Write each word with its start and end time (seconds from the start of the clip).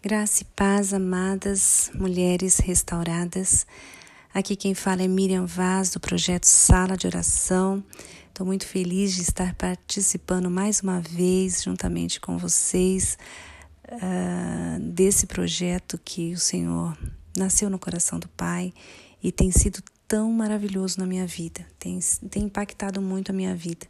Graça 0.00 0.42
e 0.42 0.46
paz, 0.54 0.94
amadas 0.94 1.90
mulheres 1.92 2.58
restauradas. 2.58 3.66
Aqui 4.32 4.54
quem 4.54 4.72
fala 4.72 5.02
é 5.02 5.08
Miriam 5.08 5.44
Vaz, 5.44 5.90
do 5.90 5.98
projeto 5.98 6.44
Sala 6.44 6.96
de 6.96 7.08
Oração. 7.08 7.82
Estou 8.28 8.46
muito 8.46 8.64
feliz 8.64 9.12
de 9.16 9.22
estar 9.22 9.56
participando 9.56 10.48
mais 10.48 10.82
uma 10.82 11.00
vez, 11.00 11.64
juntamente 11.64 12.20
com 12.20 12.38
vocês, 12.38 13.18
uh, 13.88 14.80
desse 14.80 15.26
projeto 15.26 15.98
que 16.04 16.32
o 16.32 16.38
Senhor 16.38 16.96
nasceu 17.36 17.68
no 17.68 17.78
coração 17.78 18.20
do 18.20 18.28
Pai 18.28 18.72
e 19.20 19.32
tem 19.32 19.50
sido 19.50 19.82
tão 20.06 20.32
maravilhoso 20.32 21.00
na 21.00 21.06
minha 21.06 21.26
vida, 21.26 21.66
tem, 21.78 21.98
tem 22.30 22.44
impactado 22.44 23.02
muito 23.02 23.30
a 23.30 23.34
minha 23.34 23.54
vida. 23.54 23.86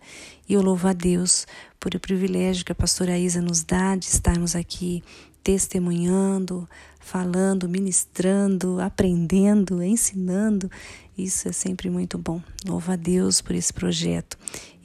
E 0.49 0.55
eu 0.55 0.63
louvo 0.63 0.89
a 0.89 0.95
Deus 0.95 1.47
por 1.79 1.95
o 1.95 2.01
privilégio 2.01 2.65
que 2.65 2.73
a 2.73 2.75
pastora 2.75 3.19
Isa 3.19 3.43
nos 3.43 3.63
dá 3.63 3.95
de 3.95 4.07
estarmos 4.07 4.57
aqui 4.57 5.05
testemunhando, 5.49 6.69
falando, 7.01 7.67
ministrando, 7.67 8.79
aprendendo, 8.83 9.83
ensinando. 9.83 10.71
Isso 11.17 11.49
é 11.49 11.53
sempre 11.53 11.89
muito 11.89 12.19
bom. 12.19 12.43
Louvo 12.67 12.93
a 12.93 12.97
Deus 12.97 13.41
por 13.41 13.55
esse 13.55 13.73
projeto. 13.73 14.37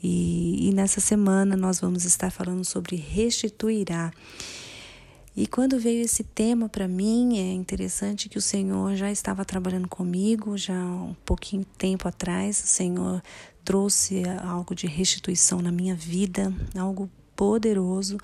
E, 0.01 0.69
e 0.69 0.73
nessa 0.73 1.01
semana 1.01 1.57
nós 1.57 1.81
vamos 1.81 2.05
estar 2.05 2.31
falando 2.31 2.63
sobre 2.63 2.95
restituirá. 2.95 4.13
E 5.35 5.47
quando 5.47 5.77
veio 5.77 6.01
esse 6.01 6.23
tema 6.23 6.69
para 6.69 6.87
mim, 6.87 7.37
é 7.39 7.53
interessante 7.53 8.29
que 8.29 8.37
o 8.37 8.41
Senhor 8.41 8.95
já 8.95 9.11
estava 9.11 9.43
trabalhando 9.43 9.89
comigo, 9.89 10.57
já 10.57 10.81
um 10.81 11.13
pouquinho 11.25 11.65
tempo 11.77 12.07
atrás, 12.07 12.63
o 12.63 12.67
Senhor 12.67 13.21
trouxe 13.65 14.23
algo 14.41 14.73
de 14.73 14.87
restituição 14.87 15.61
na 15.61 15.73
minha 15.73 15.93
vida, 15.93 16.53
algo 16.73 17.09
poderoso. 17.35 18.17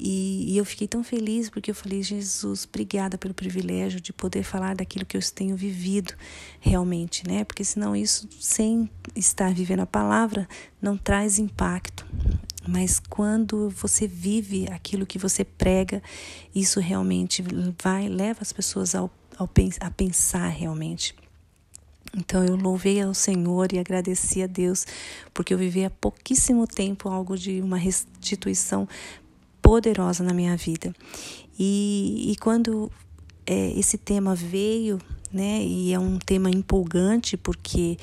E, 0.00 0.52
e, 0.52 0.56
eu 0.56 0.64
fiquei 0.64 0.86
tão 0.86 1.02
feliz 1.02 1.50
porque 1.50 1.72
eu 1.72 1.74
falei, 1.74 2.04
Jesus, 2.04 2.64
obrigada 2.68 3.18
pelo 3.18 3.34
privilégio 3.34 4.00
de 4.00 4.12
poder 4.12 4.44
falar 4.44 4.76
daquilo 4.76 5.04
que 5.04 5.16
eu 5.16 5.20
tenho 5.34 5.56
vivido 5.56 6.14
realmente, 6.60 7.26
né? 7.26 7.42
Porque 7.42 7.64
senão 7.64 7.96
isso, 7.96 8.28
sem 8.38 8.88
estar 9.16 9.52
vivendo 9.52 9.80
a 9.80 9.86
palavra, 9.86 10.48
não 10.80 10.96
traz 10.96 11.40
impacto. 11.40 12.06
Mas 12.64 13.00
quando 13.00 13.70
você 13.70 14.06
vive 14.06 14.68
aquilo 14.70 15.04
que 15.04 15.18
você 15.18 15.44
prega, 15.44 16.00
isso 16.54 16.78
realmente 16.78 17.42
vai, 17.82 18.08
leva 18.08 18.42
as 18.42 18.52
pessoas 18.52 18.94
ao, 18.94 19.10
ao, 19.36 19.50
a 19.80 19.90
pensar 19.90 20.46
realmente. 20.48 21.12
Então 22.16 22.44
eu 22.44 22.54
louvei 22.54 23.02
ao 23.02 23.14
Senhor 23.14 23.72
e 23.72 23.78
agradeci 23.80 24.42
a 24.42 24.46
Deus, 24.46 24.86
porque 25.34 25.52
eu 25.52 25.58
vivi 25.58 25.84
há 25.84 25.90
pouquíssimo 25.90 26.68
tempo 26.68 27.08
algo 27.08 27.36
de 27.36 27.60
uma 27.60 27.76
restituição 27.76 28.88
poderosa 29.68 30.24
na 30.24 30.32
minha 30.32 30.56
vida. 30.56 30.94
E, 31.58 32.32
e 32.32 32.36
quando 32.36 32.90
é, 33.46 33.78
esse 33.78 33.98
tema 33.98 34.34
veio, 34.34 34.98
né, 35.30 35.62
e 35.62 35.92
é 35.92 35.98
um 35.98 36.18
tema 36.18 36.48
empolgante, 36.48 37.36
porque 37.36 37.98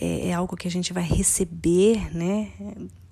é, 0.00 0.28
é 0.28 0.32
algo 0.32 0.56
que 0.56 0.68
a 0.68 0.70
gente 0.70 0.92
vai 0.92 1.02
receber, 1.02 2.16
né, 2.16 2.52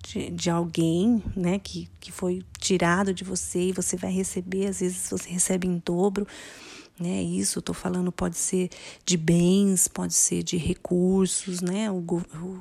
de, 0.04 0.30
de 0.30 0.48
alguém, 0.48 1.20
né, 1.34 1.58
que, 1.58 1.88
que 1.98 2.12
foi 2.12 2.44
tirado 2.60 3.12
de 3.12 3.24
você 3.24 3.70
e 3.70 3.72
você 3.72 3.96
vai 3.96 4.12
receber, 4.12 4.68
às 4.68 4.78
vezes 4.78 5.10
você 5.10 5.28
recebe 5.28 5.66
em 5.66 5.82
dobro, 5.84 6.24
né? 7.00 7.22
Isso, 7.22 7.60
estou 7.60 7.74
falando, 7.74 8.10
pode 8.10 8.36
ser 8.36 8.70
de 9.04 9.16
bens, 9.16 9.86
pode 9.86 10.14
ser 10.14 10.42
de 10.42 10.56
recursos, 10.56 11.60
né? 11.60 11.88
O, 11.88 12.04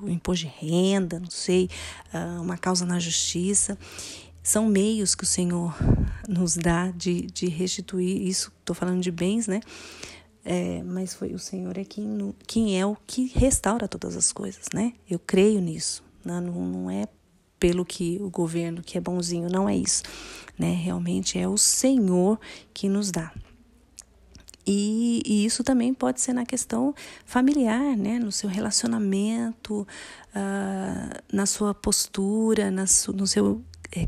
o 0.03 0.07
imposto 0.07 0.45
de 0.45 0.53
renda, 0.59 1.19
não 1.19 1.29
sei, 1.29 1.67
ah, 2.13 2.39
uma 2.39 2.55
causa 2.55 2.85
na 2.85 2.99
justiça. 2.99 3.75
São 4.47 4.65
meios 4.65 5.13
que 5.13 5.25
o 5.25 5.27
Senhor 5.27 5.75
nos 6.25 6.55
dá 6.55 6.89
de, 6.91 7.23
de 7.23 7.47
restituir 7.47 8.25
isso. 8.25 8.49
Estou 8.61 8.73
falando 8.73 9.01
de 9.01 9.11
bens, 9.11 9.45
né? 9.45 9.59
É, 10.45 10.81
mas 10.83 11.13
foi 11.13 11.33
o 11.33 11.37
Senhor 11.37 11.77
é 11.77 11.83
quem, 11.83 12.33
quem 12.47 12.79
é 12.79 12.85
o 12.85 12.95
que 13.05 13.27
restaura 13.35 13.89
todas 13.89 14.15
as 14.15 14.31
coisas, 14.31 14.67
né? 14.73 14.93
Eu 15.09 15.19
creio 15.19 15.59
nisso. 15.59 16.01
Né? 16.23 16.39
Não, 16.39 16.65
não 16.65 16.89
é 16.89 17.09
pelo 17.59 17.83
que 17.83 18.19
o 18.21 18.29
governo 18.29 18.81
que 18.81 18.97
é 18.97 19.01
bonzinho, 19.01 19.49
não 19.49 19.67
é 19.67 19.75
isso, 19.75 20.03
né? 20.57 20.71
Realmente 20.71 21.37
é 21.37 21.45
o 21.45 21.57
Senhor 21.57 22.39
que 22.73 22.87
nos 22.87 23.11
dá. 23.11 23.33
E, 24.65 25.21
e, 25.25 25.45
isso 25.45 25.61
também 25.61 25.93
pode 25.93 26.21
ser 26.21 26.31
na 26.31 26.45
questão 26.45 26.95
familiar, 27.25 27.97
né? 27.97 28.19
no 28.19 28.33
seu 28.33 28.49
relacionamento, 28.49 29.87
uh, 30.35 31.23
na 31.31 31.45
sua 31.45 31.73
postura, 31.73 32.69
na 32.69 32.85
su, 32.85 33.13
no 33.13 33.25
seu 33.25 33.61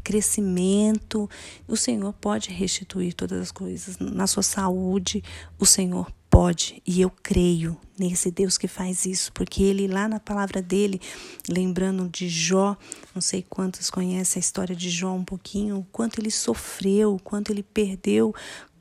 crescimento. 0.04 1.30
O 1.68 1.78
Senhor 1.78 2.14
pode 2.14 2.52
restituir 2.52 3.14
todas 3.14 3.42
as 3.42 3.52
coisas. 3.52 3.98
Na 4.00 4.28
sua 4.28 4.44
saúde, 4.44 5.24
o 5.58 5.66
Senhor 5.66 6.12
pode, 6.30 6.82
e 6.86 7.02
eu 7.02 7.10
creio 7.24 7.76
nesse 7.98 8.30
Deus 8.30 8.58
que 8.58 8.68
faz 8.68 9.06
isso, 9.06 9.32
porque 9.34 9.64
ele 9.64 9.88
lá 9.88 10.08
na 10.08 10.20
palavra 10.20 10.62
dele, 10.62 11.02
lembrando 11.48 12.08
de 12.08 12.30
Jó, 12.30 12.78
não 13.14 13.22
sei 13.22 13.44
quantos 13.50 13.90
conhecem 13.90 14.40
a 14.40 14.42
história 14.42 14.76
de 14.76 14.90
Jó 14.90 15.12
um 15.12 15.24
pouquinho, 15.24 15.80
o 15.80 15.88
quanto 15.92 16.20
ele 16.22 16.32
sofreu, 16.32 17.16
o 17.16 17.20
quanto 17.20 17.52
ele 17.52 17.64
perdeu 17.64 18.34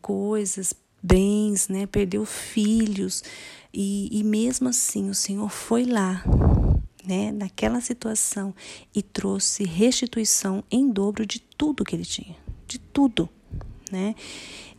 coisas, 0.02 0.74
bens, 1.02 1.68
né? 1.68 1.86
Perdeu 1.86 2.24
filhos, 2.24 3.24
e, 3.72 4.08
e 4.12 4.22
mesmo 4.22 4.68
assim 4.68 5.08
o 5.08 5.14
Senhor 5.14 5.48
foi 5.48 5.84
lá, 5.84 6.22
né, 7.08 7.32
naquela 7.32 7.80
situação 7.80 8.54
e 8.94 9.02
trouxe 9.02 9.64
restituição 9.64 10.62
em 10.70 10.90
dobro 10.90 11.24
de 11.24 11.40
tudo 11.40 11.84
que 11.84 11.96
ele 11.96 12.04
tinha, 12.04 12.36
de 12.66 12.78
tudo, 12.78 13.28
né? 13.90 14.14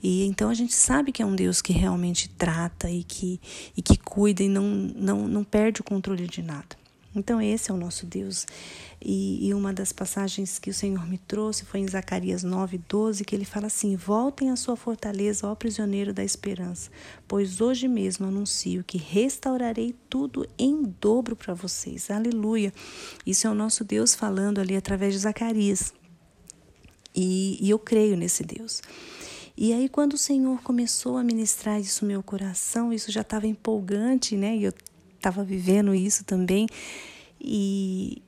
E 0.02 0.26
então 0.26 0.50
a 0.50 0.54
gente 0.54 0.74
sabe 0.74 1.12
que 1.12 1.24
é 1.24 1.26
um 1.26 1.36
Deus 1.36 1.60
que 1.60 1.74
realmente 1.74 2.30
trata 2.30 2.90
e 2.90 3.04
que, 3.04 3.42
e 3.76 3.82
que 3.82 3.98
cuida 3.98 4.44
e 4.44 4.48
não, 4.48 4.64
não, 4.64 5.28
não 5.28 5.44
perde 5.44 5.82
o 5.82 5.84
controle 5.84 6.28
de 6.28 6.44
nada. 6.44 6.79
Então, 7.16 7.42
esse 7.42 7.72
é 7.72 7.74
o 7.74 7.78
nosso 7.78 8.06
Deus. 8.06 8.46
E, 9.02 9.48
e, 9.48 9.54
uma 9.54 9.74
das 9.74 9.92
passagens 9.92 10.60
que 10.60 10.70
o 10.70 10.74
Senhor 10.74 11.08
me 11.08 11.18
trouxe 11.18 11.66
foi 11.66 11.80
em 11.80 11.88
Zacarias 11.88 12.44
9, 12.44 12.78
12, 12.88 13.24
que 13.24 13.36
ele 13.36 13.46
fala 13.46 13.68
assim: 13.68 13.96
Voltem 13.96 14.52
à 14.52 14.56
sua 14.56 14.76
fortaleza, 14.76 15.48
ó 15.48 15.56
prisioneiro 15.56 16.14
da 16.14 16.24
esperança, 16.24 16.92
pois 17.28 17.62
hoje 17.62 17.88
mesmo 17.88 18.28
anuncio 18.28 18.84
que 18.84 18.98
restaurarei 18.98 19.96
tudo 20.10 20.48
em 20.58 20.84
dobro 20.84 21.36
para 21.36 21.54
vocês. 21.54 22.12
Aleluia. 22.12 22.74
Isso 23.26 23.48
é 23.48 23.50
o 23.50 23.56
nosso 23.56 23.84
Deus 23.84 24.14
falando 24.14 24.60
ali 24.60 24.76
através 24.76 25.14
de 25.14 25.20
Zacarias. 25.20 25.94
E, 27.16 27.58
e 27.60 27.70
eu 27.70 27.80
creio 27.80 28.16
nesse 28.16 28.44
Deus. 28.44 28.82
E 29.58 29.74
aí, 29.74 29.90
quando 29.90 30.14
o 30.14 30.18
Senhor 30.18 30.62
começou 30.62 31.18
a 31.18 31.24
ministrar 31.24 31.82
isso 31.82 32.06
no 32.06 32.12
meu 32.12 32.24
coração, 32.24 32.94
isso 32.94 33.12
já 33.12 33.22
estava 33.22 33.46
empolgante, 33.46 34.38
né? 34.38 34.56
E 34.56 34.64
eu 34.64 34.74
estava 35.20 35.44
vivendo 35.44 35.94
isso 35.94 36.24
também. 36.24 36.66
E, 37.40 38.22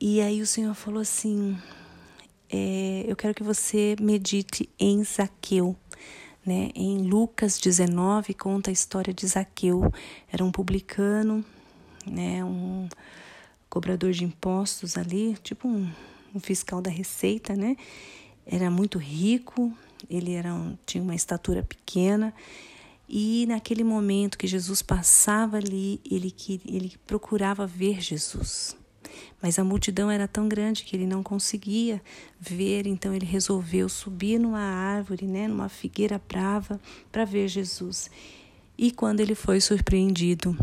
e 0.00 0.20
aí 0.20 0.42
o 0.42 0.46
Senhor 0.46 0.74
falou 0.74 1.00
assim: 1.00 1.56
é, 2.50 3.04
Eu 3.06 3.16
quero 3.16 3.34
que 3.34 3.42
você 3.42 3.96
medite 4.00 4.68
em 4.78 5.02
Zaqueu. 5.02 5.76
Né? 6.44 6.70
Em 6.74 6.98
Lucas 6.98 7.60
19 7.60 8.34
conta 8.34 8.70
a 8.70 8.72
história 8.72 9.14
de 9.14 9.26
Zaqueu. 9.26 9.92
Era 10.30 10.44
um 10.44 10.50
publicano, 10.50 11.44
né? 12.04 12.44
um 12.44 12.88
cobrador 13.70 14.12
de 14.12 14.24
impostos 14.24 14.98
ali, 14.98 15.36
tipo 15.42 15.68
um, 15.68 15.90
um 16.34 16.40
fiscal 16.40 16.82
da 16.82 16.90
Receita, 16.90 17.54
né? 17.54 17.76
Era 18.44 18.70
muito 18.70 18.98
rico, 18.98 19.72
ele 20.10 20.32
era 20.32 20.52
um, 20.52 20.76
tinha 20.84 21.02
uma 21.02 21.14
estatura 21.14 21.62
pequena 21.62 22.34
e 23.14 23.44
naquele 23.46 23.84
momento 23.84 24.38
que 24.38 24.46
Jesus 24.46 24.80
passava 24.80 25.58
ali, 25.58 26.00
ele, 26.10 26.34
ele 26.64 26.94
procurava 27.06 27.66
ver 27.66 28.00
Jesus. 28.00 28.74
Mas 29.42 29.58
a 29.58 29.64
multidão 29.64 30.10
era 30.10 30.26
tão 30.26 30.48
grande 30.48 30.82
que 30.82 30.96
ele 30.96 31.04
não 31.04 31.22
conseguia 31.22 32.00
ver, 32.40 32.86
então 32.86 33.12
ele 33.14 33.26
resolveu 33.26 33.86
subir 33.86 34.38
numa 34.38 34.62
árvore, 34.62 35.26
né, 35.26 35.46
numa 35.46 35.68
figueira 35.68 36.18
brava, 36.26 36.80
para 37.10 37.26
ver 37.26 37.48
Jesus. 37.48 38.10
E 38.78 38.90
quando 38.90 39.20
ele 39.20 39.34
foi 39.34 39.60
surpreendido 39.60 40.56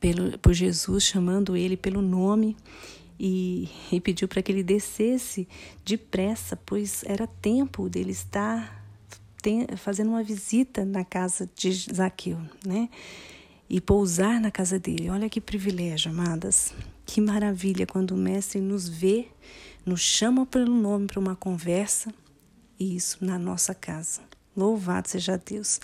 pelo, 0.00 0.36
por 0.40 0.52
Jesus 0.52 1.04
chamando 1.04 1.56
ele 1.56 1.76
pelo 1.76 2.02
nome, 2.02 2.56
e, 3.20 3.68
e 3.92 4.00
pediu 4.00 4.26
para 4.26 4.42
que 4.42 4.50
ele 4.50 4.64
descesse 4.64 5.46
depressa, 5.84 6.56
pois 6.56 7.04
era 7.04 7.28
tempo 7.28 7.88
dele 7.88 8.10
estar 8.10 8.81
tem, 9.42 9.66
fazendo 9.76 10.10
uma 10.10 10.22
visita 10.22 10.84
na 10.84 11.04
casa 11.04 11.50
de 11.54 11.72
Zaqueu, 11.72 12.38
né? 12.64 12.88
E 13.68 13.80
pousar 13.80 14.40
na 14.40 14.50
casa 14.50 14.78
dele. 14.78 15.10
Olha 15.10 15.28
que 15.28 15.40
privilégio, 15.40 16.12
amadas. 16.12 16.72
Que 17.04 17.20
maravilha 17.20 17.86
quando 17.86 18.12
o 18.12 18.16
mestre 18.16 18.60
nos 18.60 18.88
vê, 18.88 19.26
nos 19.84 20.00
chama 20.00 20.46
pelo 20.46 20.72
nome 20.72 21.08
para 21.08 21.18
uma 21.18 21.34
conversa, 21.34 22.14
e 22.78 22.96
isso 22.96 23.18
na 23.24 23.38
nossa 23.38 23.74
casa. 23.74 24.20
Louvado 24.56 25.08
seja 25.08 25.36
Deus. 25.36 25.80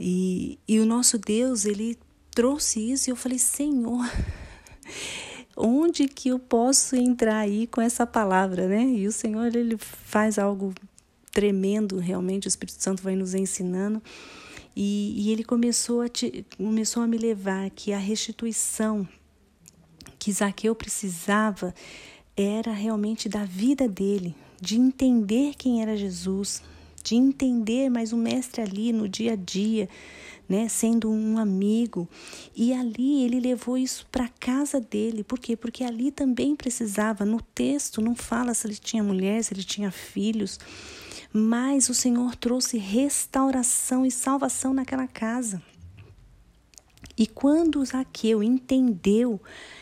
E, 0.00 0.58
e 0.66 0.80
o 0.80 0.86
nosso 0.86 1.18
Deus, 1.18 1.64
ele 1.64 1.96
trouxe 2.34 2.92
isso 2.92 3.08
e 3.08 3.12
eu 3.12 3.16
falei, 3.16 3.38
Senhor, 3.38 4.10
onde 5.56 6.08
que 6.08 6.30
eu 6.30 6.38
posso 6.38 6.96
entrar 6.96 7.38
aí 7.38 7.66
com 7.66 7.80
essa 7.80 8.06
palavra, 8.06 8.66
né? 8.66 8.84
E 8.84 9.06
o 9.06 9.12
Senhor 9.12 9.54
ele 9.54 9.76
faz 9.78 10.38
algo 10.38 10.74
tremendo, 11.32 11.98
realmente, 11.98 12.46
o 12.46 12.48
Espírito 12.48 12.82
Santo 12.82 13.02
vai 13.02 13.16
nos 13.16 13.34
ensinando. 13.34 14.02
E, 14.76 15.14
e 15.16 15.32
ele 15.32 15.44
começou 15.44 16.00
a, 16.00 16.08
te, 16.08 16.46
começou 16.56 17.02
a 17.02 17.06
me 17.06 17.18
levar 17.18 17.68
que 17.70 17.92
a 17.92 17.98
restituição 17.98 19.06
que 20.18 20.32
Zaqueu 20.32 20.74
precisava 20.74 21.74
era 22.36 22.72
realmente 22.72 23.28
da 23.28 23.44
vida 23.44 23.88
dele, 23.88 24.34
de 24.60 24.78
entender 24.78 25.54
quem 25.56 25.82
era 25.82 25.96
Jesus, 25.96 26.62
de 27.02 27.16
entender 27.16 27.90
mais 27.90 28.12
o 28.12 28.16
mestre 28.16 28.62
ali 28.62 28.92
no 28.92 29.08
dia 29.08 29.32
a 29.32 29.36
dia, 29.36 29.88
né, 30.48 30.68
sendo 30.68 31.10
um 31.10 31.38
amigo. 31.38 32.08
E 32.54 32.72
ali 32.72 33.24
ele 33.24 33.40
levou 33.40 33.76
isso 33.76 34.06
para 34.10 34.28
casa 34.28 34.80
dele. 34.80 35.24
Por 35.24 35.38
quê? 35.38 35.56
Porque 35.56 35.82
ali 35.82 36.10
também 36.10 36.54
precisava. 36.54 37.24
No 37.24 37.40
texto 37.40 38.00
não 38.00 38.14
fala 38.14 38.54
se 38.54 38.66
ele 38.66 38.76
tinha 38.76 39.02
mulher, 39.02 39.42
se 39.42 39.52
ele 39.52 39.64
tinha 39.64 39.90
filhos, 39.90 40.58
mas 41.32 41.88
o 41.88 41.94
Senhor 41.94 42.36
trouxe 42.36 42.76
restauração 42.78 44.04
e 44.04 44.10
salvação 44.10 44.74
naquela 44.74 45.06
casa. 45.06 45.62
E 47.16 47.26
quando 47.26 47.84
Zaqueu 47.84 48.42
entendeu 48.42 49.40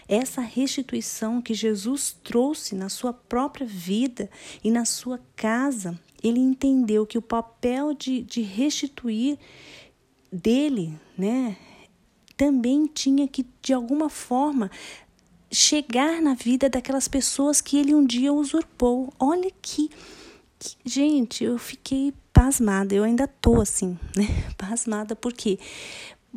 essa 0.09 0.41
restituição 0.41 1.41
que 1.41 1.55
Jesus 1.55 2.17
trouxe 2.25 2.75
na 2.75 2.89
sua 2.89 3.13
própria 3.13 3.67
vida 3.67 4.29
e 4.63 4.71
na 4.71 4.85
sua 4.85 5.21
casa, 5.37 5.99
ele 6.23 6.41
entendeu 6.41 7.07
que 7.07 7.17
o 7.17 7.23
papel 7.23 7.95
de, 7.95 8.23
de 8.23 8.43
restituir 8.43 9.39
dele, 10.31 10.93
né, 11.17 11.57
também 12.37 12.87
tinha 12.87 13.29
que, 13.29 13.47
de 13.63 13.73
alguma 13.73 14.09
forma, 14.09 14.71
chegar 15.51 16.21
na 16.21 16.35
vida 16.35 16.69
daquelas 16.69 17.09
pessoas 17.09 17.61
que 17.61 17.77
ele 17.77 17.95
um 17.95 18.05
dia 18.05 18.33
usurpou. 18.33 19.13
Olha 19.19 19.51
que, 19.63 19.89
que 19.89 19.95
gente, 20.85 21.45
eu 21.45 21.59
fiquei 21.59 22.13
pasmada, 22.33 22.95
eu 22.95 23.05
ainda 23.05 23.27
tô 23.27 23.61
assim, 23.61 23.99
né? 24.17 24.27
Pasmada, 24.57 25.15
por 25.15 25.33
quê? 25.33 25.59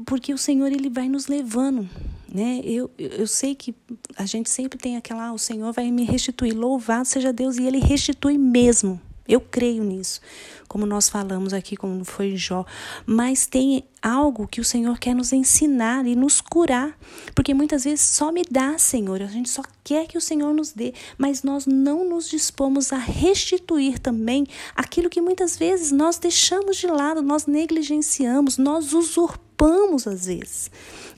Porque 0.06 0.34
o 0.34 0.38
Senhor 0.38 0.72
ele 0.72 0.90
vai 0.90 1.08
nos 1.08 1.28
levando, 1.28 1.88
né? 2.28 2.62
Eu, 2.64 2.90
eu 2.98 3.28
sei 3.28 3.54
que 3.54 3.75
a 4.18 4.25
gente 4.25 4.50
sempre 4.50 4.78
tem 4.78 4.98
aquela, 4.98 5.28
ah, 5.28 5.34
o 5.34 5.38
Senhor 5.38 5.72
vai 5.72 5.92
me 5.92 6.04
restituir, 6.04 6.54
louvado 6.54 7.08
seja 7.08 7.31
Deus, 7.31 7.58
e 7.58 7.64
ele 7.64 7.80
restitui 7.80 8.38
mesmo. 8.38 9.00
Eu 9.28 9.40
creio 9.40 9.84
nisso, 9.84 10.20
como 10.68 10.86
nós 10.86 11.08
falamos 11.08 11.54
aqui, 11.54 11.78
como 11.78 12.04
foi 12.04 12.36
Jó. 12.36 12.66
Mas 13.06 13.46
tem 13.46 13.86
algo 14.02 14.48
que 14.48 14.60
o 14.60 14.66
Senhor 14.66 15.00
quer 15.00 15.16
nos 15.16 15.31
ensinar 15.31 16.06
e 16.06 16.16
nos 16.16 16.42
curar. 16.42 16.98
Porque 17.34 17.54
muitas 17.54 17.86
vezes 17.86 18.02
só 18.02 18.31
me 18.34 18.44
dá, 18.50 18.78
Senhor. 18.78 19.22
A 19.22 19.28
gente 19.28 19.50
só 19.50 19.62
quer 19.84 20.08
que 20.08 20.18
o 20.18 20.22
Senhor 20.22 20.54
nos 20.54 20.74
dê, 20.74 20.94
mas 21.18 21.42
nós 21.42 21.66
não 21.66 22.08
nos 22.08 22.30
dispomos 22.30 22.92
a 22.92 22.98
restituir 22.98 23.98
também 23.98 24.46
aquilo 24.75 25.10
que 25.10 25.22
muitas 25.22 25.58
vezes 25.58 25.92
nós 25.92 26.18
deixamos 26.18 26.75
de 26.78 26.88
lado, 26.88 27.22
nós 27.22 27.46
negligenciamos, 27.46 28.58
nós 28.58 28.92
usurpamos 28.92 30.06
às 30.06 30.25
vezes. 30.25 30.70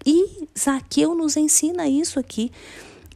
E 0.05 0.47
Zaqueu 0.57 1.15
nos 1.15 1.35
ensina 1.35 1.87
isso 1.87 2.19
aqui. 2.19 2.51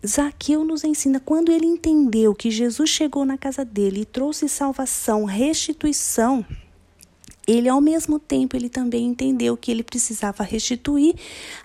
Zaqueu 0.06 0.63
nos 0.63 0.84
ensina 0.84 1.19
quando 1.19 1.51
ele 1.51 1.66
entendeu 1.66 2.34
que 2.34 2.50
Jesus 2.50 2.90
chegou 2.90 3.25
na 3.25 3.38
casa 3.38 3.66
dele 3.66 4.01
e 4.01 4.06
trouxe 4.06 4.48
salvação, 4.48 5.25
restituição, 5.25 6.46
ele 7.50 7.68
ao 7.68 7.81
mesmo 7.81 8.19
tempo 8.19 8.56
ele 8.56 8.69
também 8.69 9.07
entendeu 9.07 9.57
que 9.57 9.72
ele 9.72 9.81
precisava 9.81 10.44
restituir 10.44 11.16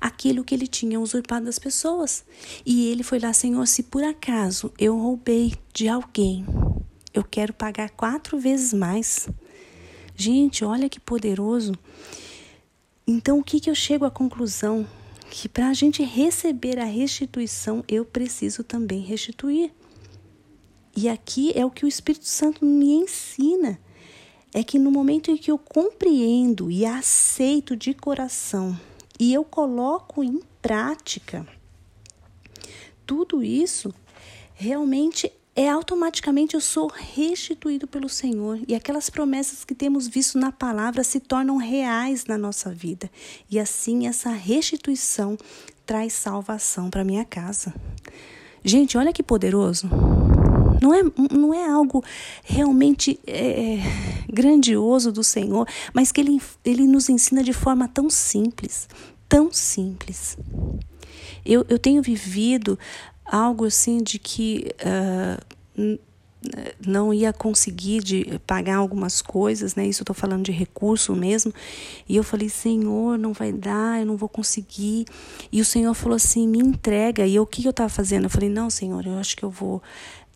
aquilo 0.01 0.43
que 0.43 0.55
ele 0.55 0.67
tinha 0.67 0.99
usurpado 0.99 1.45
das 1.45 1.59
pessoas. 1.59 2.25
E 2.65 2.91
ele 2.91 3.03
foi 3.03 3.19
lá, 3.19 3.35
Senhor, 3.35 3.67
se 3.67 3.83
por 3.83 4.03
acaso 4.03 4.73
eu 4.79 4.97
roubei 4.97 5.53
de 5.75 5.87
alguém, 5.87 6.47
eu 7.13 7.23
quero 7.23 7.53
pagar 7.53 7.91
quatro 7.91 8.39
vezes 8.39 8.73
mais. 8.73 9.29
Gente, 10.17 10.65
olha 10.65 10.89
que 10.89 10.99
poderoso. 10.99 11.75
Então, 13.07 13.39
o 13.39 13.45
que, 13.45 13.61
que 13.61 13.69
eu 13.69 13.75
chego 13.75 14.07
à 14.07 14.11
conclusão? 14.11 14.87
Que 15.37 15.49
para 15.49 15.69
a 15.69 15.75
gente 15.75 16.01
receber 16.01 16.79
a 16.79 16.85
restituição, 16.85 17.83
eu 17.89 18.05
preciso 18.05 18.63
também 18.63 19.01
restituir. 19.01 19.73
E 20.97 21.09
aqui 21.09 21.51
é 21.57 21.67
o 21.67 21.71
que 21.73 21.85
o 21.85 21.89
Espírito 21.89 22.27
Santo 22.27 22.65
me 22.65 22.93
ensina. 22.93 23.81
É 24.53 24.63
que 24.63 24.79
no 24.79 24.93
momento 24.93 25.33
em 25.33 25.37
que 25.37 25.51
eu 25.51 25.59
compreendo 25.59 26.71
e 26.71 26.87
aceito 26.87 27.75
de 27.75 27.93
coração 27.93 28.79
e 29.19 29.35
eu 29.35 29.43
coloco 29.43 30.23
em 30.23 30.41
prática 30.63 31.45
tudo 33.05 33.43
isso, 33.43 33.93
realmente 34.55 35.33
é 35.57 35.69
automaticamente 35.69 36.55
eu 36.55 36.61
sou 36.61 36.89
restituído 36.89 37.87
pelo 37.87 38.09
Senhor 38.09 38.59
e 38.67 38.75
aquelas 38.75 39.09
promessas 39.09 39.65
que 39.65 39.75
temos 39.75 40.09
visto 40.09 40.37
na 40.37 40.51
palavra 40.51 41.05
se 41.05 41.21
tornam 41.21 41.57
reais 41.57 42.25
na 42.25 42.37
nossa 42.37 42.71
vida. 42.71 43.09
E 43.49 43.59
assim 43.59 44.07
essa 44.07 44.31
restituição 44.31 45.39
traz 45.87 46.13
salvação 46.15 46.91
para 46.91 47.05
minha 47.05 47.25
casa. 47.25 47.73
Gente, 48.65 48.99
olha 48.99 49.13
que 49.13 49.23
poderoso. 49.23 49.89
Não 50.83 50.93
é, 50.93 51.03
não 51.33 51.55
é 51.55 51.67
algo 51.71 52.03
realmente 52.43 53.21
é, 53.27 53.79
grandioso 54.29 55.13
do 55.13 55.23
Senhor, 55.23 55.69
mas 55.93 56.11
que 56.11 56.21
ele, 56.21 56.41
ele 56.65 56.87
nos 56.87 57.09
ensina 57.09 57.45
de 57.45 57.53
forma 57.53 57.87
tão 57.87 58.11
simples, 58.11 58.89
tão 59.29 59.53
simples. 59.53 60.37
Eu, 61.45 61.65
eu 61.69 61.79
tenho 61.79 62.03
vivido 62.03 62.79
algo 63.25 63.65
assim 63.65 64.03
de 64.03 64.19
que 64.19 64.75
uh, 64.81 65.99
não 66.87 67.13
ia 67.13 67.33
conseguir 67.33 68.03
de 68.03 68.39
pagar 68.47 68.77
algumas 68.77 69.23
coisas, 69.23 69.75
né? 69.75 69.87
Isso 69.87 70.03
eu 70.03 70.07
tô 70.07 70.15
falando 70.15 70.45
de 70.45 70.53
recurso 70.53 71.15
mesmo. 71.15 71.53
E 72.09 72.17
eu 72.17 72.23
falei, 72.23 72.49
Senhor, 72.49 73.19
não 73.19 73.33
vai 73.33 73.53
dar, 73.53 74.01
eu 74.01 74.07
não 74.07 74.17
vou 74.17 74.29
conseguir. 74.29 75.07
E 75.51 75.61
o 75.61 75.65
Senhor 75.65 75.95
falou 75.95 76.17
assim, 76.17 76.47
me 76.47 76.59
entrega. 76.59 77.27
E 77.27 77.35
eu, 77.35 77.45
o 77.45 77.47
que 77.47 77.65
eu 77.65 77.71
estava 77.71 77.89
fazendo? 77.89 78.25
Eu 78.25 78.31
falei, 78.31 78.49
não, 78.49 78.69
Senhor, 78.69 79.07
eu 79.07 79.19
acho 79.19 79.37
que 79.37 79.45
eu 79.45 79.51
vou 79.51 79.83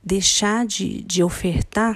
deixar 0.02 0.66
de, 0.66 1.02
de 1.02 1.22
ofertar 1.22 1.94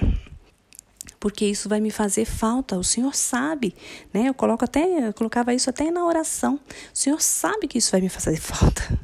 porque 1.19 1.45
isso 1.45 1.69
vai 1.69 1.79
me 1.79 1.89
fazer 1.89 2.25
falta. 2.25 2.77
O 2.77 2.83
Senhor 2.83 3.15
sabe, 3.15 3.73
né? 4.13 4.27
Eu 4.27 4.33
coloco 4.33 4.65
até, 4.65 5.07
eu 5.07 5.13
colocava 5.13 5.53
isso 5.53 5.69
até 5.69 5.89
na 5.89 6.05
oração. 6.05 6.55
O 6.93 6.97
Senhor 6.97 7.21
sabe 7.21 7.65
que 7.65 7.77
isso 7.77 7.91
vai 7.91 8.01
me 8.01 8.09
fazer 8.09 8.35
falta. 8.43 8.99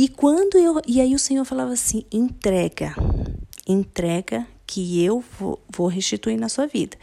E 0.00 0.06
quando 0.06 0.56
eu. 0.56 0.80
E 0.86 1.00
aí 1.00 1.12
o 1.12 1.18
Senhor 1.18 1.44
falava 1.44 1.72
assim: 1.72 2.04
entrega, 2.12 2.94
entrega 3.66 4.46
que 4.64 5.04
eu 5.04 5.24
vou, 5.36 5.60
vou 5.68 5.88
restituir 5.88 6.38
na 6.38 6.48
sua 6.48 6.68
vida. 6.68 6.96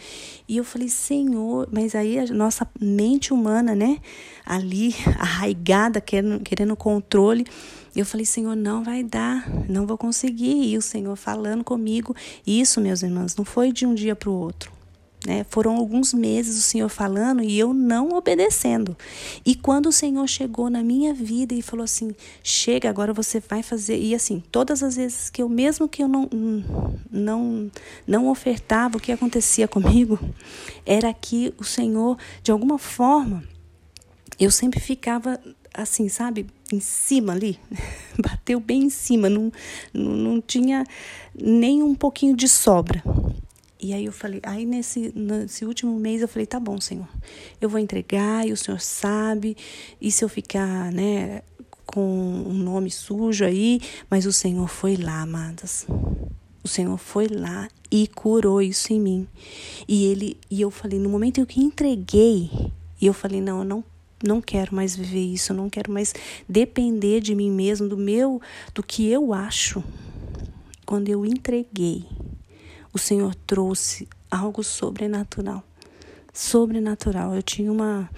E 0.48 0.56
eu 0.56 0.64
falei, 0.64 0.88
Senhor, 0.88 1.68
mas 1.70 1.94
aí 1.94 2.18
a 2.18 2.26
nossa 2.28 2.66
mente 2.80 3.34
humana, 3.34 3.76
né, 3.76 4.00
ali 4.46 4.96
arraigada, 5.20 6.00
querendo, 6.00 6.40
querendo 6.40 6.74
controle. 6.74 7.46
Eu 7.94 8.06
falei, 8.06 8.26
Senhor, 8.26 8.56
não 8.56 8.82
vai 8.82 9.04
dar, 9.04 9.46
não 9.68 9.86
vou 9.86 9.98
conseguir. 9.98 10.72
E 10.72 10.78
o 10.78 10.82
Senhor 10.82 11.18
falando 11.18 11.66
comigo. 11.66 12.16
Isso, 12.48 12.80
meus 12.80 13.04
irmãos, 13.04 13.36
não 13.36 13.44
foi 13.44 13.74
de 13.74 13.86
um 13.86 13.94
dia 13.94 14.16
para 14.16 14.30
o 14.30 14.34
outro. 14.34 14.75
Né? 15.26 15.44
Foram 15.50 15.76
alguns 15.76 16.14
meses 16.14 16.58
o 16.58 16.62
Senhor 16.62 16.88
falando 16.88 17.42
e 17.42 17.58
eu 17.58 17.74
não 17.74 18.10
obedecendo. 18.10 18.96
E 19.44 19.56
quando 19.56 19.88
o 19.88 19.92
Senhor 19.92 20.28
chegou 20.28 20.70
na 20.70 20.84
minha 20.84 21.14
vida 21.14 21.56
e 21.56 21.62
falou 21.64 21.84
assim: 21.84 22.16
chega, 22.44 22.90
agora 22.90 23.12
você 23.12 23.40
vai 23.40 23.64
fazer. 23.64 23.98
E 23.98 24.14
assim, 24.14 24.44
todas 24.52 24.84
as 24.84 24.96
vezes 24.96 25.30
que 25.32 25.42
eu, 25.42 25.50
mesmo 25.50 25.90
que 25.90 26.04
eu 26.04 26.08
não, 26.08 26.30
não, 27.10 27.72
não 28.06 28.30
ofertava, 28.30 28.98
o 28.98 29.02
que 29.02 29.12
acontecia 29.12 29.68
comigo 29.68 30.20
era 30.86 31.12
que 31.12 31.54
o 31.58 31.64
Senhor, 31.64 32.18
de 32.44 32.52
alguma 32.52 32.78
forma, 32.78 33.44
eu 34.40 34.52
sempre 34.52 34.80
ficava 34.80 35.40
assim, 35.74 36.08
sabe, 36.08 36.46
em 36.72 36.80
cima 36.80 37.34
ali, 37.34 37.60
bateu 38.18 38.60
bem 38.60 38.84
em 38.84 38.90
cima, 38.90 39.30
não, 39.30 39.52
não, 39.94 40.12
não 40.12 40.42
tinha 40.42 40.86
nem 41.34 41.84
um 41.84 41.94
pouquinho 41.94 42.36
de 42.36 42.48
sobra. 42.48 43.04
E 43.80 43.94
aí 43.94 44.06
eu 44.06 44.12
falei, 44.12 44.40
aí 44.44 44.66
nesse, 44.66 45.12
nesse 45.16 45.66
último 45.66 46.00
mês 46.00 46.22
eu 46.22 46.28
falei, 46.28 46.46
tá 46.46 46.60
bom, 46.60 46.80
Senhor, 46.80 47.08
eu 47.60 47.68
vou 47.68 47.80
entregar 47.80 48.48
e 48.48 48.52
o 48.54 48.58
Senhor 48.58 48.80
sabe, 48.80 49.58
e 50.00 50.10
se 50.10 50.24
eu 50.24 50.30
ficar, 50.30 50.92
né, 50.94 51.42
com 51.86 52.02
um 52.02 52.54
nome 52.54 52.90
sujo 52.90 53.46
aí, 53.46 53.82
mas 54.10 54.26
o 54.26 54.34
Senhor 54.34 54.68
foi 54.68 54.96
lá, 54.96 55.22
amadas. 55.22 55.86
O 56.64 56.68
Senhor 56.68 56.98
foi 56.98 57.28
lá 57.28 57.68
e 57.92 58.08
curou 58.08 58.62
isso 58.62 58.92
em 58.92 59.00
mim. 59.00 59.28
E 59.88 60.06
ele 60.06 60.38
e 60.50 60.62
eu 60.62 60.72
falei, 60.72 60.98
no 60.98 61.10
momento 61.10 61.40
em 61.40 61.46
que 61.46 61.62
entreguei, 61.62 62.50
e 63.00 63.06
eu 63.06 63.14
falei, 63.14 63.40
não, 63.40 63.60
eu 63.60 63.66
não 63.66 63.84
não 64.24 64.42
quero 64.42 64.74
mais 64.74 64.96
viver 64.96 65.22
isso, 65.22 65.52
eu 65.52 65.58
não 65.58 65.70
quero 65.70 65.92
mais 65.92 66.14
depender 66.50 67.20
de 67.20 67.36
mim 67.36 67.52
mesmo, 67.52 67.88
do 67.88 67.98
meu, 67.98 68.42
do 68.74 68.82
que 68.82 69.08
eu 69.08 69.34
acho. 69.34 69.84
Quando 70.86 71.10
eu 71.10 71.26
entreguei, 71.26 72.06
o 72.96 72.98
Senhor 72.98 73.36
trouxe 73.36 74.08
algo 74.32 74.64
sobrenatural. 74.64 75.62
Sobrenatural. 76.32 77.36
Eu 77.36 77.44
tinha 77.44 77.70
uma, 77.70 78.10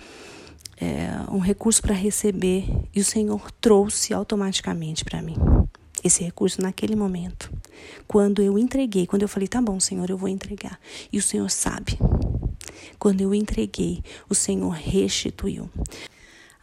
é, 0.80 1.10
um 1.32 1.40
recurso 1.40 1.82
para 1.82 1.96
receber 1.96 2.66
e 2.94 3.00
o 3.00 3.04
Senhor 3.04 3.50
trouxe 3.60 4.14
automaticamente 4.14 5.04
para 5.04 5.20
mim. 5.20 5.36
esse 6.04 6.24
recurso 6.24 6.62
naquele 6.62 6.96
momento. 6.96 7.52
Quando 8.08 8.40
eu 8.40 8.58
entreguei, 8.60 9.08
quando 9.08 9.24
eu 9.24 9.28
falei, 9.28 9.48
tá 9.48 9.60
bom, 9.60 9.80
Senhor, 9.80 10.08
eu 10.12 10.18
vou 10.18 10.30
entregar. 10.30 10.80
E 11.12 11.18
o 11.18 11.24
Senhor 11.24 11.50
sabe. 11.50 11.98
Quando 13.00 13.22
eu 13.22 13.34
entreguei, 13.34 14.04
o 14.30 14.36
Senhor 14.36 14.70
restituiu. 14.70 15.68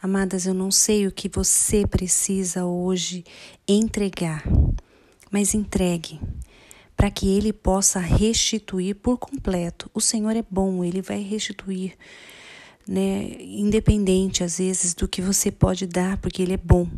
Amadas, 0.01 0.45
eu 0.45 0.53
não 0.53 0.71
sei 0.71 1.05
o 1.05 1.11
que 1.11 1.27
você 1.27 1.85
precisa 1.85 2.65
hoje 2.65 3.25
entregar, 3.67 4.41
mas 5.29 5.53
entregue 5.53 6.17
para 7.05 7.11
que 7.11 7.27
ele 7.27 7.53
possa 7.53 7.99
restituir 7.99 8.95
por 8.95 9.19
completo. 9.19 9.91
O 9.93 10.01
Senhor 10.01 10.35
é 10.35 10.43
bom, 10.49 10.83
ele 10.83 11.03
vai 11.03 11.21
restituir, 11.21 11.93
né, 12.87 13.37
independente 13.41 14.43
às 14.43 14.57
vezes 14.57 14.95
do 14.95 15.07
que 15.07 15.21
você 15.21 15.51
pode 15.51 15.85
dar, 15.85 16.17
porque 16.17 16.41
ele 16.41 16.53
é 16.53 16.57
bom. 16.57 16.89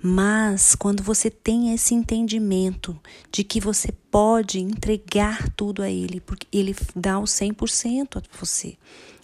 Mas 0.00 0.76
quando 0.76 1.02
você 1.02 1.28
tem 1.28 1.74
esse 1.74 1.92
entendimento 1.92 2.96
de 3.32 3.42
que 3.42 3.60
você 3.60 3.90
pode 4.12 4.60
entregar 4.60 5.48
tudo 5.56 5.82
a 5.82 5.90
Ele, 5.90 6.20
porque 6.20 6.46
Ele 6.52 6.74
dá 6.94 7.18
o 7.18 7.24
100% 7.24 8.18
a 8.18 8.38
você. 8.38 8.76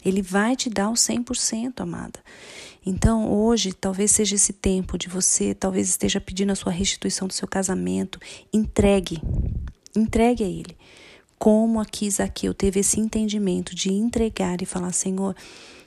Ele 0.05 0.23
vai 0.23 0.57
te 0.57 0.69
dar 0.69 0.91
o 0.91 0.95
100%, 0.95 1.81
amada. 1.81 2.21
Então, 2.87 3.31
hoje, 3.31 3.73
talvez 3.73 4.13
seja 4.13 4.37
esse 4.37 4.53
tempo 4.53 4.97
de 4.97 5.09
você, 5.09 5.55
talvez 5.55 5.89
esteja 5.89 6.21
pedindo 6.21 6.53
a 6.53 6.57
sua 6.57 6.73
restituição 6.73 7.27
do 7.27 7.35
seu 7.35 7.47
casamento. 7.47 8.21
Entregue. 8.53 9.21
Entregue 9.97 10.45
a 10.45 10.47
Ele. 10.47 10.76
Como 11.38 11.80
aqui 11.80 12.11
Zaqueu 12.11 12.52
teve 12.52 12.80
esse 12.80 12.99
entendimento 12.99 13.75
de 13.75 13.92
entregar 13.92 14.61
e 14.61 14.66
falar: 14.66 14.92
Senhor, 14.92 15.37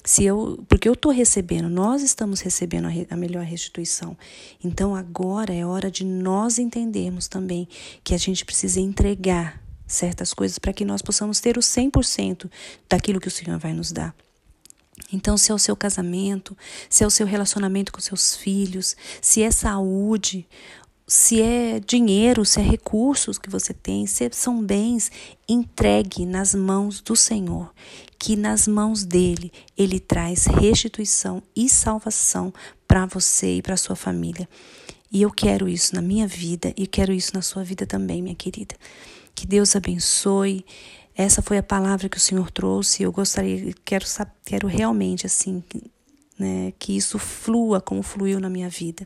se 0.03 0.23
eu, 0.23 0.63
porque 0.67 0.87
eu 0.87 0.93
estou 0.93 1.11
recebendo, 1.11 1.69
nós 1.69 2.01
estamos 2.01 2.41
recebendo 2.41 2.87
a, 2.87 3.13
a, 3.13 3.17
melhor 3.17 3.43
restituição. 3.43 4.17
Então 4.63 4.95
agora 4.95 5.53
é 5.53 5.65
hora 5.65 5.91
de 5.91 6.03
nós 6.03 6.57
entendermos 6.57 7.27
também 7.27 7.67
que 8.03 8.15
a 8.15 8.17
gente 8.17 8.45
precisa 8.45 8.79
entregar 8.79 9.61
certas 9.85 10.33
coisas 10.33 10.57
para 10.57 10.73
que 10.73 10.85
nós 10.85 11.01
possamos 11.01 11.39
ter 11.39 11.57
o 11.57 11.61
100% 11.61 12.49
daquilo 12.89 13.19
que 13.19 13.27
o 13.27 13.31
Senhor 13.31 13.59
vai 13.59 13.73
nos 13.73 13.91
dar. 13.91 14.15
Então, 15.13 15.37
se 15.37 15.51
é 15.51 15.53
o 15.55 15.59
seu 15.59 15.75
casamento, 15.75 16.55
se 16.89 17.03
é 17.03 17.07
o 17.07 17.09
seu 17.09 17.25
relacionamento 17.25 17.91
com 17.91 17.99
seus 17.99 18.35
filhos, 18.35 18.95
se 19.21 19.41
é 19.41 19.51
saúde, 19.51 20.47
se 21.13 21.41
é 21.41 21.77
dinheiro, 21.77 22.45
se 22.45 22.61
é 22.61 22.63
recursos 22.63 23.37
que 23.37 23.49
você 23.49 23.73
tem, 23.73 24.07
se 24.07 24.29
são 24.31 24.63
bens, 24.63 25.11
entregue 25.45 26.25
nas 26.25 26.55
mãos 26.55 27.01
do 27.01 27.17
Senhor, 27.17 27.69
que 28.17 28.37
nas 28.37 28.65
mãos 28.65 29.03
dele 29.03 29.51
ele 29.77 29.99
traz 29.99 30.45
restituição 30.45 31.43
e 31.53 31.67
salvação 31.67 32.53
para 32.87 33.05
você 33.05 33.57
e 33.57 33.61
para 33.61 33.75
sua 33.75 33.93
família. 33.93 34.47
E 35.11 35.21
eu 35.21 35.29
quero 35.29 35.67
isso 35.67 35.93
na 35.93 36.01
minha 36.01 36.25
vida 36.25 36.73
e 36.77 36.87
quero 36.87 37.11
isso 37.11 37.33
na 37.33 37.41
sua 37.41 37.61
vida 37.61 37.85
também, 37.85 38.21
minha 38.21 38.33
querida. 38.33 38.75
Que 39.35 39.45
Deus 39.45 39.75
abençoe. 39.75 40.65
Essa 41.13 41.41
foi 41.41 41.57
a 41.57 41.63
palavra 41.63 42.07
que 42.07 42.17
o 42.17 42.21
Senhor 42.21 42.49
trouxe. 42.51 43.03
Eu 43.03 43.11
gostaria, 43.11 43.73
quero, 43.83 44.05
quero 44.45 44.65
realmente 44.65 45.25
assim, 45.25 45.61
né, 46.39 46.71
que 46.79 46.95
isso 46.95 47.19
flua 47.19 47.81
como 47.81 48.01
fluiu 48.01 48.39
na 48.39 48.49
minha 48.49 48.69
vida. 48.69 49.05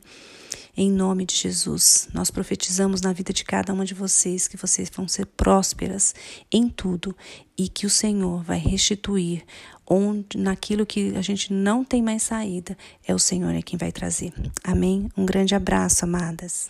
Em 0.78 0.92
nome 0.92 1.26
de 1.26 1.36
Jesus, 1.36 2.10
nós 2.14 2.30
profetizamos 2.30 3.00
na 3.00 3.14
vida 3.14 3.32
de 3.32 3.46
cada 3.46 3.72
uma 3.72 3.86
de 3.86 3.94
vocês 3.94 4.46
que 4.46 4.58
vocês 4.58 4.90
vão 4.94 5.08
ser 5.08 5.26
prósperas 5.26 6.14
em 6.52 6.68
tudo 6.68 7.16
e 7.58 7.70
que 7.70 7.86
o 7.86 7.90
Senhor 7.90 8.44
vai 8.44 8.60
restituir 8.60 9.46
onde 9.88 10.38
naquilo 10.38 10.86
que 10.86 11.16
a 11.16 11.22
gente 11.22 11.54
não 11.54 11.84
tem 11.84 12.02
mais 12.02 12.24
saída, 12.24 12.78
é 13.08 13.14
o 13.14 13.20
Senhor 13.20 13.54
é 13.56 13.62
quem 13.62 13.78
vai 13.78 13.92
trazer. 13.92 14.34
Amém. 14.64 15.10
Um 15.16 15.26
grande 15.26 15.56
abraço, 15.56 16.04
amadas. 16.04 16.70